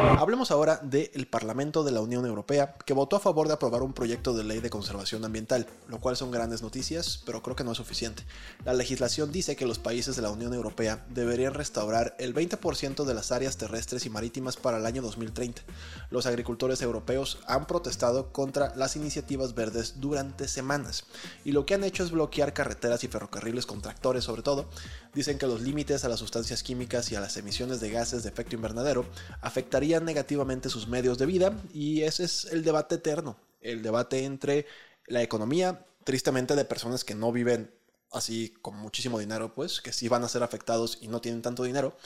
Hablemos 0.00 0.52
ahora 0.52 0.76
del 0.76 1.26
Parlamento 1.26 1.82
de 1.82 1.90
la 1.90 2.00
Unión 2.00 2.24
Europea, 2.24 2.76
que 2.86 2.92
votó 2.92 3.16
a 3.16 3.20
favor 3.20 3.48
de 3.48 3.54
aprobar 3.54 3.82
un 3.82 3.92
proyecto 3.92 4.32
de 4.32 4.44
ley 4.44 4.60
de 4.60 4.70
conservación 4.70 5.24
ambiental, 5.24 5.66
lo 5.88 5.98
cual 5.98 6.16
son 6.16 6.30
grandes 6.30 6.62
noticias, 6.62 7.20
pero 7.26 7.42
creo 7.42 7.56
que 7.56 7.64
no 7.64 7.72
es 7.72 7.78
suficiente. 7.78 8.22
La 8.64 8.74
legislación 8.74 9.32
dice 9.32 9.56
que 9.56 9.66
los 9.66 9.80
países 9.80 10.14
de 10.14 10.22
la 10.22 10.30
Unión 10.30 10.54
Europea 10.54 11.04
deberían 11.10 11.54
restaurar 11.54 12.14
el 12.20 12.32
20% 12.32 13.04
de 13.04 13.14
las 13.14 13.32
áreas 13.32 13.56
terrestres 13.56 14.06
y 14.06 14.10
marítimas 14.10 14.56
para 14.56 14.78
el 14.78 14.86
año 14.86 15.02
2030. 15.02 15.62
Los 16.10 16.26
agricultores 16.26 16.80
europeos 16.80 17.38
han 17.48 17.66
protestado 17.66 18.32
contra 18.32 18.76
las 18.76 18.94
iniciativas 18.94 19.56
verdes 19.56 19.94
durante 19.98 20.46
semanas, 20.46 21.06
y 21.44 21.50
lo 21.50 21.66
que 21.66 21.74
han 21.74 21.82
hecho 21.82 22.04
es 22.04 22.12
bloquear 22.12 22.52
carreteras 22.52 23.02
y 23.02 23.08
ferrocarriles 23.08 23.66
con 23.66 23.82
tractores 23.82 24.22
sobre 24.22 24.42
todo. 24.42 24.68
Dicen 25.12 25.38
que 25.38 25.46
los 25.48 25.62
límites 25.62 26.04
a 26.04 26.08
las 26.08 26.20
sustancias 26.20 26.62
químicas 26.62 27.10
y 27.10 27.16
a 27.16 27.20
las 27.20 27.36
emisiones 27.36 27.80
de 27.80 27.90
gases 27.90 28.22
de 28.22 28.28
efecto 28.28 28.54
invernadero 28.54 29.04
afectarían 29.40 29.87
negativamente 30.00 30.68
sus 30.68 30.88
medios 30.88 31.18
de 31.18 31.26
vida 31.26 31.52
y 31.72 32.02
ese 32.02 32.24
es 32.24 32.44
el 32.46 32.62
debate 32.62 32.96
eterno, 32.96 33.38
el 33.60 33.82
debate 33.82 34.24
entre 34.24 34.66
la 35.06 35.22
economía, 35.22 35.86
tristemente 36.04 36.54
de 36.54 36.64
personas 36.64 37.04
que 37.04 37.14
no 37.14 37.32
viven 37.32 37.74
así 38.12 38.54
con 38.62 38.76
muchísimo 38.76 39.18
dinero, 39.18 39.54
pues, 39.54 39.80
que 39.80 39.92
sí 39.92 40.08
van 40.08 40.24
a 40.24 40.28
ser 40.28 40.42
afectados 40.42 40.98
y 41.00 41.08
no 41.08 41.20
tienen 41.20 41.42
tanto 41.42 41.64
dinero, 41.64 41.96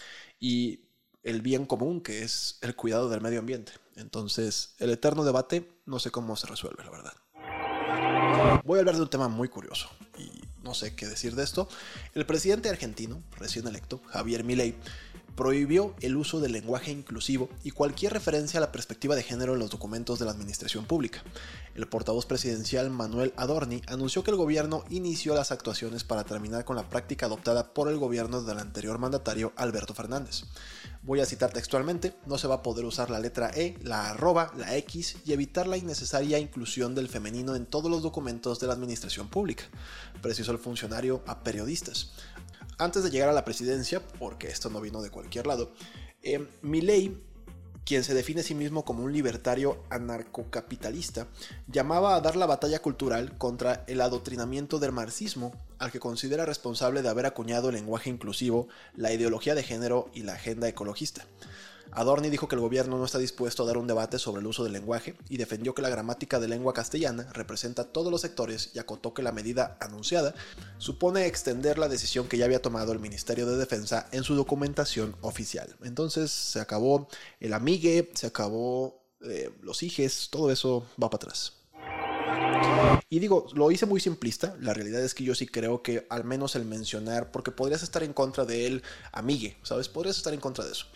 y 0.41 0.81
el 1.23 1.43
bien 1.43 1.67
común, 1.67 2.01
que 2.01 2.23
es 2.23 2.59
el 2.63 2.75
cuidado 2.75 3.09
del 3.09 3.21
medio 3.21 3.39
ambiente. 3.39 3.73
Entonces, 3.97 4.75
el 4.79 4.91
eterno 4.91 5.25
debate, 5.25 5.69
no 5.87 5.99
sé 5.99 6.11
cómo 6.11 6.37
se 6.37 6.47
resuelve, 6.47 6.85
la 6.85 6.91
verdad. 6.91 7.13
Voy 8.65 8.79
a 8.79 8.81
hablar 8.81 8.97
de 8.97 9.03
un 9.03 9.11
tema 9.11 9.29
muy 9.29 9.49
curioso 9.49 9.89
y 10.19 10.43
no 10.63 10.75
sé 10.75 10.97
qué 10.97 11.07
decir 11.07 11.35
de 11.35 11.45
esto. 11.45 11.69
El 12.15 12.27
presidente 12.27 12.69
argentino, 12.69 13.23
recién 13.39 13.67
electo, 13.67 14.01
Javier 14.07 14.45
Milei, 14.45 14.75
prohibió 15.35 15.95
el 16.01 16.17
uso 16.17 16.41
del 16.41 16.53
lenguaje 16.53 16.91
inclusivo 16.91 17.49
y 17.65 17.71
cualquier 17.71 18.13
referencia 18.13 18.59
a 18.59 18.61
la 18.61 18.73
perspectiva 18.73 19.17
de 19.17 19.23
género 19.23 19.55
en 19.55 19.59
los 19.59 19.71
documentos 19.71 20.19
de 20.19 20.25
la 20.25 20.31
administración 20.31 20.85
pública. 20.85 21.23
El 21.75 21.89
portavoz 21.89 22.27
presidencial 22.27 22.91
Manuel 22.91 23.33
Adorni 23.37 23.83
anunció 23.87 24.23
que 24.23 24.31
el 24.31 24.37
gobierno 24.37 24.85
inició 24.91 25.35
las 25.35 25.53
actuaciones 25.53 26.05
para 26.05 26.25
terminar 26.25 26.65
con 26.65 26.77
la 26.77 26.89
práctica 26.89 27.27
adoptada 27.27 27.73
por 27.73 27.89
el 27.89 27.99
gobierno 27.99 28.43
del 28.43 28.59
anterior 28.59 28.99
mandatario 28.99 29.53
Alberto 29.57 29.95
Fernández. 29.95 30.45
Voy 31.05 31.21
a 31.21 31.27
citar 31.27 31.53
textualmente, 31.53 32.15
no 32.27 32.39
se 32.39 32.47
va 32.47 32.57
a 32.57 32.63
poder 32.63 32.85
usar 32.85 33.11
la 33.11 33.19
letra 33.19 33.51
E, 33.55 33.77
la 33.83 34.11
arroba, 34.11 34.53
la 34.57 34.77
X 34.77 35.17
y 35.25 35.33
evitar 35.33 35.67
la 35.67 35.77
innecesaria 35.77 36.39
inclusión 36.39 36.95
del 36.95 37.09
femenino 37.09 37.57
en 37.57 37.67
todos 37.67 37.91
los 37.91 38.03
documentos 38.03 38.61
de 38.61 38.69
la 38.69 38.75
administración 38.75 39.29
pública, 39.29 39.65
precisó 40.21 40.53
el 40.53 40.59
funcionario 40.59 41.23
a 41.27 41.43
periodistas. 41.43 42.13
Antes 42.79 43.05
de 43.05 43.11
llegar 43.11 43.29
a 43.29 43.33
la 43.33 43.45
presidencia, 43.45 44.01
porque 44.19 44.49
esto 44.49 44.71
no 44.71 44.81
vino 44.81 45.03
de 45.03 45.11
cualquier 45.11 45.47
lado, 45.47 45.73
eh, 46.23 46.47
Milley 46.63 47.17
quien 47.85 48.05
se 48.05 48.15
define 48.15 48.43
a 48.43 48.45
sí 48.45 48.55
mismo 48.55 48.85
como 48.85 49.03
un 49.03 49.13
libertario 49.13 49.83
anarcocapitalista, 49.91 51.27
llamaba 51.67 52.15
a 52.15 52.21
dar 52.21 52.37
la 52.37 52.47
batalla 52.47 52.81
cultural 52.81 53.37
contra 53.39 53.85
el 53.87 54.01
adoctrinamiento 54.01 54.79
del 54.79 54.93
marxismo, 54.93 55.53
al 55.79 55.91
que 55.91 56.01
considera 56.01 56.47
responsable 56.47 57.03
de 57.03 57.09
haber 57.09 57.27
acuñado 57.27 57.69
el 57.69 57.75
lenguaje 57.75 58.11
inclusivo, 58.11 58.69
la 58.95 59.13
ideología 59.13 59.55
de 59.55 59.65
género 59.65 60.11
y 60.15 60.23
la 60.23 60.35
agenda 60.35 60.69
ecologista. 60.69 61.27
Adorni 61.95 62.31
dijo 62.31 62.49
que 62.49 62.55
el 62.55 62.61
gobierno 62.61 62.97
no 62.99 63.05
está 63.05 63.19
dispuesto 63.19 63.63
a 63.63 63.67
dar 63.67 63.77
un 63.77 63.87
debate 63.87 64.19
sobre 64.19 64.41
el 64.41 64.47
uso 64.47 64.65
del 64.65 64.73
lenguaje 64.73 65.15
y 65.29 65.37
defendió 65.37 65.75
que 65.75 65.83
la 65.83 65.91
gramática 65.91 66.41
de 66.41 66.49
lengua 66.49 66.73
castellana 66.73 67.29
representa 67.33 67.85
todos 67.85 68.11
los 68.11 68.23
sectores 68.23 68.71
y 68.75 68.79
acotó 68.79 69.13
que 69.13 69.23
la 69.23 69.33
medida 69.33 69.77
anunciada 69.81 70.35
supone 70.79 71.27
extender 71.27 71.79
la 71.79 71.89
decisión 71.89 72.29
que 72.29 72.39
ya 72.39 72.47
había 72.47 72.63
tomado 72.63 72.93
el 72.93 72.99
Ministerio 72.99 73.47
de 73.47 73.57
Defensa 73.57 74.09
en 74.13 74.25
su 74.25 74.35
documentación 74.35 75.17
oficial. 75.21 75.77
Entonces 75.83 76.31
se 76.31 76.61
acabó 76.61 77.09
el 77.41 77.53
amigue, 77.53 78.11
se 78.15 78.27
acabó 78.27 79.03
eh, 79.21 79.51
los 79.61 79.83
hijes, 79.83 80.29
todo 80.31 80.51
eso 80.51 80.87
va 81.01 81.11
para 81.11 81.25
atrás. 81.25 81.63
Y 83.09 83.19
digo, 83.19 83.47
lo 83.55 83.71
hice 83.71 83.87
muy 83.87 84.01
simplista. 84.01 84.57
La 84.61 84.73
realidad 84.73 85.03
es 85.03 85.15
que 85.15 85.25
yo 85.25 85.35
sí 85.35 85.47
creo 85.47 85.83
que 85.83 86.07
al 86.09 86.25
menos 86.25 86.57
el 86.57 86.65
mencionar, 86.65 87.31
porque 87.31 87.51
podrías 87.51 87.83
estar 87.83 88.03
en 88.03 88.13
contra 88.13 88.45
de 88.45 88.67
él, 88.67 88.83
amigue, 89.13 89.59
¿sabes? 89.63 89.89
Podrías 89.89 90.17
estar 90.17 90.33
en 90.33 90.41
contra 90.41 90.65
de 90.65 90.73
eso. 90.73 90.87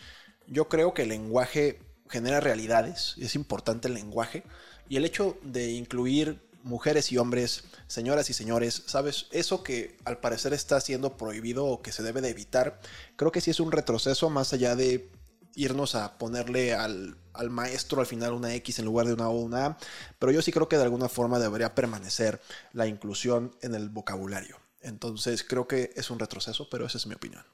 Yo 0.46 0.68
creo 0.68 0.94
que 0.94 1.02
el 1.02 1.08
lenguaje 1.08 1.80
genera 2.08 2.40
realidades, 2.40 3.14
es 3.18 3.34
importante 3.34 3.88
el 3.88 3.94
lenguaje, 3.94 4.44
y 4.88 4.96
el 4.96 5.04
hecho 5.04 5.36
de 5.42 5.72
incluir 5.72 6.40
mujeres 6.62 7.12
y 7.12 7.18
hombres, 7.18 7.64
señoras 7.86 8.28
y 8.28 8.32
señores, 8.32 8.82
¿sabes? 8.86 9.26
Eso 9.30 9.62
que 9.62 9.96
al 10.04 10.18
parecer 10.18 10.52
está 10.52 10.80
siendo 10.80 11.16
prohibido 11.16 11.64
o 11.64 11.80
que 11.80 11.92
se 11.92 12.02
debe 12.02 12.20
de 12.20 12.30
evitar, 12.30 12.80
creo 13.16 13.32
que 13.32 13.40
sí 13.40 13.50
es 13.50 13.60
un 13.60 13.72
retroceso 13.72 14.30
más 14.30 14.52
allá 14.52 14.74
de 14.74 15.10
irnos 15.54 15.94
a 15.94 16.18
ponerle 16.18 16.74
al, 16.74 17.16
al, 17.32 17.50
maestro 17.50 18.00
al 18.00 18.06
final 18.06 18.32
una 18.32 18.54
X 18.54 18.78
en 18.78 18.84
lugar 18.84 19.06
de 19.06 19.14
una 19.14 19.28
O 19.28 19.38
una 19.38 19.66
A, 19.66 19.78
pero 20.18 20.32
yo 20.32 20.42
sí 20.42 20.52
creo 20.52 20.68
que 20.68 20.76
de 20.76 20.82
alguna 20.82 21.08
forma 21.08 21.38
debería 21.38 21.74
permanecer 21.74 22.40
la 22.72 22.86
inclusión 22.86 23.56
en 23.62 23.74
el 23.74 23.88
vocabulario. 23.88 24.58
Entonces 24.82 25.42
creo 25.42 25.66
que 25.66 25.92
es 25.96 26.10
un 26.10 26.18
retroceso, 26.18 26.68
pero 26.68 26.86
esa 26.86 26.98
es 26.98 27.06
mi 27.06 27.14
opinión. 27.14 27.44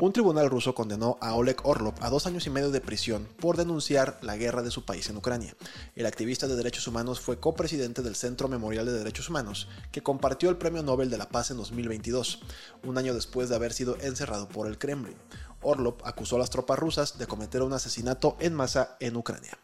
Un 0.00 0.12
tribunal 0.12 0.50
ruso 0.50 0.74
condenó 0.74 1.16
a 1.20 1.34
Oleg 1.34 1.56
Orlov 1.62 1.94
a 2.00 2.10
dos 2.10 2.26
años 2.26 2.46
y 2.46 2.50
medio 2.50 2.70
de 2.70 2.80
prisión 2.80 3.26
por 3.38 3.56
denunciar 3.56 4.18
la 4.20 4.36
guerra 4.36 4.62
de 4.62 4.70
su 4.70 4.84
país 4.84 5.08
en 5.08 5.16
Ucrania. 5.16 5.56
El 5.94 6.06
activista 6.06 6.46
de 6.46 6.56
derechos 6.56 6.86
humanos 6.86 7.20
fue 7.20 7.40
copresidente 7.40 8.02
del 8.02 8.14
Centro 8.14 8.48
Memorial 8.48 8.84
de 8.84 8.92
Derechos 8.92 9.30
Humanos, 9.30 9.68
que 9.90 10.02
compartió 10.02 10.50
el 10.50 10.58
Premio 10.58 10.82
Nobel 10.82 11.08
de 11.08 11.18
la 11.18 11.28
Paz 11.28 11.50
en 11.50 11.56
2022, 11.56 12.40
un 12.84 12.98
año 12.98 13.14
después 13.14 13.48
de 13.48 13.56
haber 13.56 13.72
sido 13.72 13.96
encerrado 14.00 14.48
por 14.48 14.66
el 14.66 14.76
Kremlin. 14.76 15.16
Orlov 15.62 15.96
acusó 16.04 16.36
a 16.36 16.40
las 16.40 16.50
tropas 16.50 16.78
rusas 16.78 17.18
de 17.18 17.26
cometer 17.26 17.62
un 17.62 17.72
asesinato 17.72 18.36
en 18.40 18.54
masa 18.54 18.96
en 19.00 19.16
Ucrania. 19.16 19.58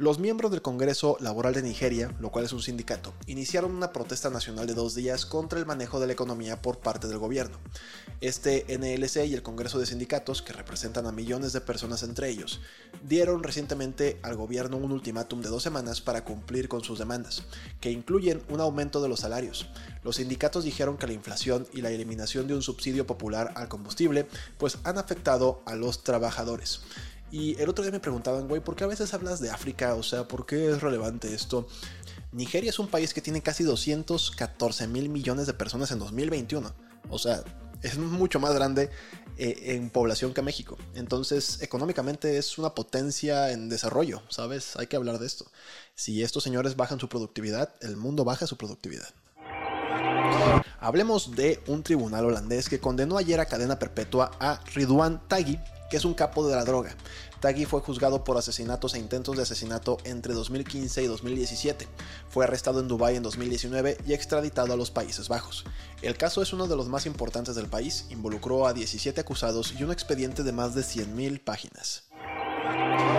Los 0.00 0.18
miembros 0.18 0.50
del 0.50 0.62
Congreso 0.62 1.18
Laboral 1.20 1.52
de 1.52 1.60
Nigeria, 1.60 2.16
lo 2.20 2.30
cual 2.30 2.46
es 2.46 2.54
un 2.54 2.62
sindicato, 2.62 3.12
iniciaron 3.26 3.72
una 3.72 3.92
protesta 3.92 4.30
nacional 4.30 4.66
de 4.66 4.72
dos 4.72 4.94
días 4.94 5.26
contra 5.26 5.58
el 5.58 5.66
manejo 5.66 6.00
de 6.00 6.06
la 6.06 6.14
economía 6.14 6.62
por 6.62 6.78
parte 6.78 7.06
del 7.06 7.18
gobierno. 7.18 7.58
Este 8.22 8.64
NLC 8.78 9.26
y 9.26 9.34
el 9.34 9.42
Congreso 9.42 9.78
de 9.78 9.84
Sindicatos, 9.84 10.40
que 10.40 10.54
representan 10.54 11.06
a 11.06 11.12
millones 11.12 11.52
de 11.52 11.60
personas 11.60 12.02
entre 12.02 12.30
ellos, 12.30 12.62
dieron 13.06 13.42
recientemente 13.42 14.18
al 14.22 14.36
gobierno 14.36 14.78
un 14.78 14.90
ultimátum 14.90 15.42
de 15.42 15.50
dos 15.50 15.62
semanas 15.62 16.00
para 16.00 16.24
cumplir 16.24 16.68
con 16.68 16.82
sus 16.82 16.98
demandas, 16.98 17.42
que 17.82 17.90
incluyen 17.90 18.42
un 18.48 18.62
aumento 18.62 19.02
de 19.02 19.08
los 19.10 19.20
salarios. 19.20 19.68
Los 20.02 20.16
sindicatos 20.16 20.64
dijeron 20.64 20.96
que 20.96 21.08
la 21.08 21.12
inflación 21.12 21.66
y 21.74 21.82
la 21.82 21.90
eliminación 21.90 22.46
de 22.46 22.54
un 22.54 22.62
subsidio 22.62 23.06
popular 23.06 23.52
al 23.54 23.68
combustible 23.68 24.26
pues 24.56 24.78
han 24.84 24.96
afectado 24.96 25.62
a 25.66 25.74
los 25.74 26.04
trabajadores. 26.04 26.80
Y 27.30 27.60
el 27.60 27.68
otro 27.68 27.84
día 27.84 27.92
me 27.92 28.00
preguntaban, 28.00 28.48
güey, 28.48 28.60
¿por 28.60 28.74
qué 28.74 28.84
a 28.84 28.88
veces 28.88 29.14
hablas 29.14 29.40
de 29.40 29.50
África? 29.50 29.94
O 29.94 30.02
sea, 30.02 30.26
¿por 30.26 30.46
qué 30.46 30.70
es 30.70 30.80
relevante 30.80 31.32
esto? 31.32 31.68
Nigeria 32.32 32.70
es 32.70 32.78
un 32.78 32.88
país 32.88 33.14
que 33.14 33.20
tiene 33.20 33.42
casi 33.42 33.64
214 33.64 34.88
mil 34.88 35.08
millones 35.08 35.46
de 35.46 35.54
personas 35.54 35.90
en 35.90 35.98
2021. 36.00 36.72
O 37.08 37.18
sea, 37.18 37.42
es 37.82 37.98
mucho 37.98 38.40
más 38.40 38.54
grande 38.54 38.90
eh, 39.36 39.74
en 39.74 39.90
población 39.90 40.34
que 40.34 40.42
México. 40.42 40.76
Entonces, 40.94 41.62
económicamente 41.62 42.36
es 42.36 42.58
una 42.58 42.74
potencia 42.74 43.50
en 43.52 43.68
desarrollo, 43.68 44.22
¿sabes? 44.28 44.76
Hay 44.76 44.86
que 44.86 44.96
hablar 44.96 45.18
de 45.18 45.26
esto. 45.26 45.46
Si 45.94 46.22
estos 46.22 46.42
señores 46.42 46.76
bajan 46.76 47.00
su 47.00 47.08
productividad, 47.08 47.74
el 47.80 47.96
mundo 47.96 48.24
baja 48.24 48.46
su 48.46 48.56
productividad. 48.56 49.08
Hablemos 50.80 51.36
de 51.36 51.62
un 51.66 51.82
tribunal 51.82 52.24
holandés 52.24 52.68
que 52.68 52.80
condenó 52.80 53.18
ayer 53.18 53.38
a 53.38 53.46
cadena 53.46 53.78
perpetua 53.78 54.30
a 54.40 54.60
Ridwan 54.74 55.20
Taghi 55.28 55.58
que 55.90 55.96
es 55.96 56.04
un 56.04 56.14
capo 56.14 56.46
de 56.46 56.54
la 56.54 56.64
droga. 56.64 56.94
Tagui 57.40 57.64
fue 57.64 57.80
juzgado 57.80 58.22
por 58.22 58.38
asesinatos 58.38 58.94
e 58.94 58.98
intentos 58.98 59.36
de 59.36 59.42
asesinato 59.42 59.98
entre 60.04 60.34
2015 60.34 61.02
y 61.02 61.06
2017. 61.06 61.88
Fue 62.28 62.44
arrestado 62.44 62.80
en 62.80 62.88
Dubái 62.88 63.16
en 63.16 63.22
2019 63.24 63.98
y 64.06 64.12
extraditado 64.12 64.72
a 64.72 64.76
los 64.76 64.90
Países 64.90 65.28
Bajos. 65.28 65.64
El 66.00 66.16
caso 66.16 66.42
es 66.42 66.52
uno 66.52 66.68
de 66.68 66.76
los 66.76 66.88
más 66.88 67.06
importantes 67.06 67.56
del 67.56 67.66
país, 67.66 68.06
involucró 68.10 68.66
a 68.66 68.72
17 68.72 69.20
acusados 69.20 69.74
y 69.78 69.82
un 69.82 69.90
expediente 69.90 70.44
de 70.44 70.52
más 70.52 70.74
de 70.74 70.82
100.000 70.82 71.42
páginas. 71.42 72.09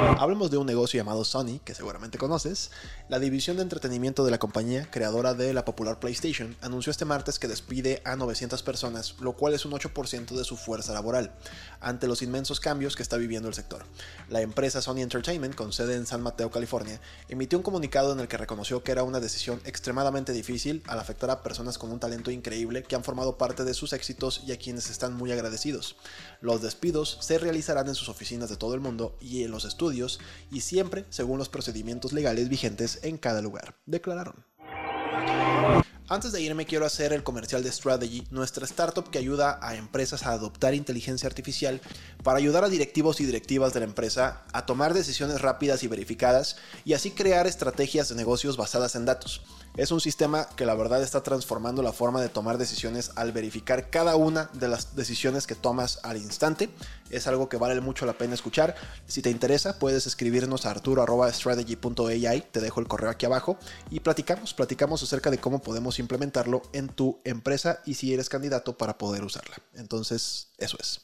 Hablemos 0.01 0.49
de 0.49 0.57
un 0.57 0.65
negocio 0.65 0.99
llamado 0.99 1.23
Sony, 1.23 1.59
que 1.63 1.75
seguramente 1.75 2.17
conoces. 2.17 2.71
La 3.07 3.19
división 3.19 3.57
de 3.57 3.63
entretenimiento 3.63 4.25
de 4.25 4.31
la 4.31 4.39
compañía, 4.39 4.89
creadora 4.89 5.33
de 5.33 5.53
la 5.53 5.63
popular 5.63 5.99
PlayStation, 5.99 6.55
anunció 6.61 6.89
este 6.89 7.05
martes 7.05 7.37
que 7.37 7.47
despide 7.47 8.01
a 8.03 8.15
900 8.15 8.63
personas, 8.63 9.15
lo 9.19 9.33
cual 9.33 9.53
es 9.53 9.65
un 9.65 9.71
8% 9.71 10.35
de 10.35 10.43
su 10.43 10.57
fuerza 10.57 10.93
laboral, 10.93 11.33
ante 11.79 12.07
los 12.07 12.21
inmensos 12.21 12.59
cambios 12.59 12.95
que 12.95 13.03
está 13.03 13.17
viviendo 13.17 13.47
el 13.47 13.53
sector. 13.53 13.83
La 14.29 14.41
empresa 14.41 14.81
Sony 14.81 15.01
Entertainment, 15.01 15.55
con 15.55 15.73
sede 15.73 15.95
en 15.95 16.05
San 16.05 16.21
Mateo, 16.21 16.49
California, 16.49 16.99
emitió 17.27 17.57
un 17.57 17.63
comunicado 17.63 18.13
en 18.13 18.19
el 18.19 18.27
que 18.27 18.37
reconoció 18.37 18.83
que 18.83 18.91
era 18.91 19.03
una 19.03 19.19
decisión 19.19 19.61
extremadamente 19.65 20.33
difícil 20.33 20.83
al 20.87 20.99
afectar 20.99 21.29
a 21.29 21.43
personas 21.43 21.77
con 21.77 21.91
un 21.91 21.99
talento 21.99 22.31
increíble 22.31 22.83
que 22.83 22.95
han 22.95 23.03
formado 23.03 23.37
parte 23.37 23.63
de 23.63 23.73
sus 23.73 23.93
éxitos 23.93 24.41
y 24.45 24.51
a 24.51 24.57
quienes 24.57 24.89
están 24.89 25.13
muy 25.13 25.31
agradecidos. 25.31 25.95
Los 26.41 26.61
despidos 26.61 27.17
se 27.21 27.37
realizarán 27.37 27.87
en 27.87 27.95
sus 27.95 28.09
oficinas 28.09 28.49
de 28.49 28.57
todo 28.57 28.73
el 28.73 28.81
mundo 28.81 29.15
y 29.19 29.43
en 29.43 29.51
los 29.51 29.65
y 29.93 30.61
siempre 30.61 31.05
según 31.09 31.37
los 31.37 31.49
procedimientos 31.49 32.13
legales 32.13 32.49
vigentes 32.49 32.99
en 33.03 33.17
cada 33.17 33.41
lugar, 33.41 33.75
declararon. 33.85 34.45
Antes 36.11 36.33
de 36.33 36.41
irme 36.41 36.65
quiero 36.65 36.85
hacer 36.85 37.13
el 37.13 37.23
comercial 37.23 37.63
de 37.63 37.71
Strategy, 37.71 38.27
nuestra 38.31 38.65
startup 38.65 39.09
que 39.09 39.17
ayuda 39.17 39.59
a 39.61 39.75
empresas 39.75 40.25
a 40.25 40.33
adoptar 40.33 40.73
inteligencia 40.73 41.25
artificial 41.25 41.79
para 42.21 42.37
ayudar 42.37 42.65
a 42.65 42.69
directivos 42.69 43.21
y 43.21 43.25
directivas 43.25 43.73
de 43.73 43.79
la 43.79 43.85
empresa 43.85 44.41
a 44.51 44.65
tomar 44.65 44.93
decisiones 44.93 45.39
rápidas 45.39 45.83
y 45.83 45.87
verificadas 45.87 46.57
y 46.83 46.95
así 46.95 47.11
crear 47.11 47.47
estrategias 47.47 48.09
de 48.09 48.15
negocios 48.15 48.57
basadas 48.57 48.95
en 48.95 49.05
datos. 49.05 49.41
Es 49.77 49.91
un 49.91 50.01
sistema 50.01 50.47
que 50.55 50.65
la 50.65 50.75
verdad 50.75 51.01
está 51.01 51.23
transformando 51.23 51.81
la 51.81 51.93
forma 51.93 52.21
de 52.21 52.27
tomar 52.27 52.57
decisiones 52.57 53.11
al 53.15 53.31
verificar 53.31 53.89
cada 53.89 54.17
una 54.17 54.49
de 54.53 54.67
las 54.67 54.95
decisiones 54.95 55.47
que 55.47 55.55
tomas 55.55 55.99
al 56.03 56.17
instante. 56.17 56.69
Es 57.09 57.25
algo 57.27 57.47
que 57.47 57.57
vale 57.57 57.79
mucho 57.79 58.05
la 58.05 58.13
pena 58.13 58.33
escuchar. 58.33 58.75
Si 59.07 59.21
te 59.21 59.29
interesa, 59.29 59.79
puedes 59.79 60.07
escribirnos 60.07 60.65
a 60.65 60.71
arturo.strategy.ai, 60.71 62.41
te 62.51 62.59
dejo 62.59 62.79
el 62.81 62.87
correo 62.87 63.09
aquí 63.09 63.25
abajo 63.25 63.57
y 63.89 64.01
platicamos, 64.01 64.53
platicamos 64.53 65.03
acerca 65.03 65.31
de 65.31 65.37
cómo 65.37 65.61
podemos 65.61 65.99
implementarlo 65.99 66.61
en 66.73 66.89
tu 66.89 67.19
empresa 67.23 67.79
y 67.85 67.93
si 67.93 68.13
eres 68.13 68.27
candidato 68.27 68.77
para 68.77 68.97
poder 68.97 69.23
usarla. 69.23 69.55
Entonces, 69.75 70.49
eso 70.57 70.77
es. 70.79 71.01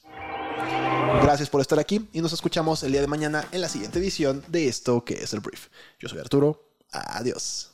Gracias 1.21 1.49
por 1.49 1.61
estar 1.61 1.79
aquí 1.79 2.09
y 2.11 2.21
nos 2.21 2.33
escuchamos 2.33 2.83
el 2.83 2.91
día 2.91 3.01
de 3.01 3.07
mañana 3.07 3.47
en 3.51 3.61
la 3.61 3.69
siguiente 3.69 3.99
edición 3.99 4.43
de 4.47 4.67
esto 4.67 5.05
que 5.05 5.15
es 5.15 5.33
el 5.33 5.39
brief. 5.39 5.67
Yo 5.99 6.09
soy 6.09 6.19
Arturo. 6.19 6.63
Adiós. 6.91 7.69